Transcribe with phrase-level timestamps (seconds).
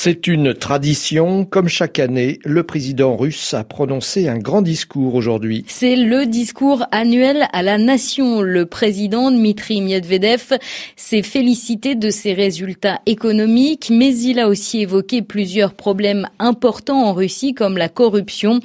[0.00, 1.44] C'est une tradition.
[1.44, 5.64] Comme chaque année, le président russe a prononcé un grand discours aujourd'hui.
[5.66, 8.40] C'est le discours annuel à la nation.
[8.40, 10.56] Le président Dmitri Medvedev
[10.94, 17.12] s'est félicité de ses résultats économiques, mais il a aussi évoqué plusieurs problèmes importants en
[17.12, 18.60] Russie comme la corruption.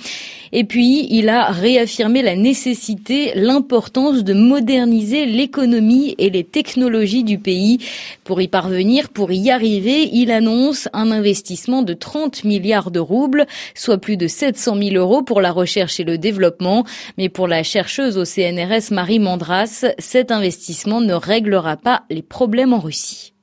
[0.52, 7.40] Et puis, il a réaffirmé la nécessité, l'importance de moderniser l'économie et les technologies du
[7.40, 7.80] pays.
[8.24, 13.46] Pour y parvenir, pour y arriver, il annonce un investissement de 30 milliards de roubles,
[13.76, 16.84] soit plus de 700 000 euros pour la recherche et le développement.
[17.18, 22.74] Mais pour la chercheuse au CNRS Marie Mandras, cet investissement ne réglera pas les problèmes
[22.74, 23.34] en Russie.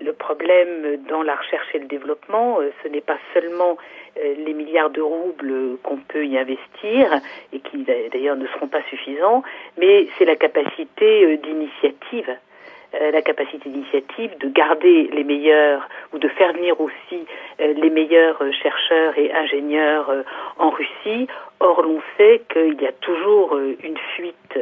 [0.00, 3.76] Le problème dans la recherche et le développement, euh, ce n'est pas seulement
[4.16, 7.20] euh, les milliards de roubles qu'on peut y investir
[7.52, 9.42] et qui d'ailleurs ne seront pas suffisants,
[9.76, 12.30] mais c'est la capacité euh, d'initiative
[13.12, 17.26] la capacité d'initiative de garder les meilleurs ou de faire venir aussi
[17.58, 20.10] les meilleurs chercheurs et ingénieurs
[20.58, 21.26] en Russie.
[21.60, 24.58] Or, l'on sait qu'il y a toujours une fuite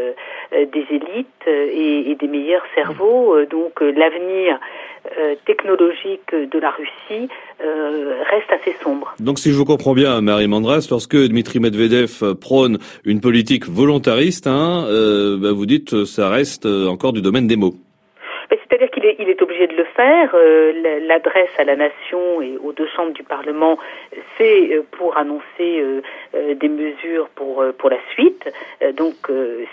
[0.53, 3.45] des élites et, des meilleurs cerveaux.
[3.47, 4.59] Donc, l'avenir
[5.19, 7.29] euh, technologique de la Russie
[7.61, 9.13] euh, reste assez sombre.
[9.19, 14.47] Donc si je vous comprends bien, Marie Mandras, lorsque Dmitri Medvedev prône une politique volontariste,
[14.47, 17.75] hein, euh, bah, vous dites ça reste encore du domaine des mots.
[19.19, 20.31] Il est obligé de le faire.
[20.35, 23.79] Euh, l'adresse à la nation et aux deux chambres du Parlement,
[24.37, 28.49] c'est euh, pour annoncer euh, des mesures pour la suite.
[28.97, 29.15] donc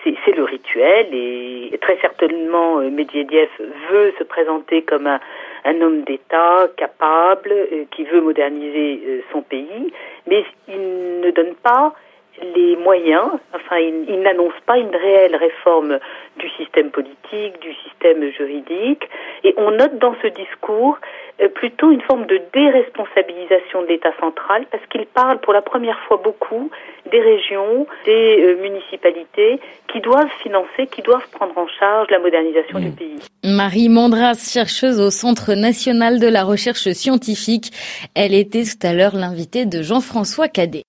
[0.03, 3.49] c'est le rituel et très certainement Medvedev
[3.89, 7.53] veut se présenter comme un homme d'État capable
[7.91, 9.93] qui veut moderniser son pays,
[10.27, 11.93] mais il ne donne pas
[12.41, 15.99] les moyens, enfin, il, n'annonce pas une réelle réforme
[16.37, 19.03] du système politique, du système juridique,
[19.43, 20.97] et on note dans ce discours
[21.41, 25.99] euh, plutôt une forme de déresponsabilisation de l'État central, parce qu'il parle pour la première
[26.01, 26.69] fois beaucoup
[27.11, 29.59] des régions, des euh, municipalités
[29.91, 32.95] qui doivent financer, qui doivent prendre en charge la modernisation du mmh.
[32.95, 33.19] pays.
[33.43, 37.71] Marie Mandras, chercheuse au Centre national de la recherche scientifique,
[38.15, 40.83] elle était tout à l'heure l'invitée de Jean-François Cadet.